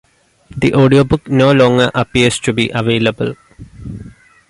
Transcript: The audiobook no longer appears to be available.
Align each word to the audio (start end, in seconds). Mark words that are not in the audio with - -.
The 0.57 0.73
audiobook 0.73 1.29
no 1.29 1.51
longer 1.51 1.91
appears 1.93 2.39
to 2.39 2.53
be 2.53 2.71
available. 2.73 3.35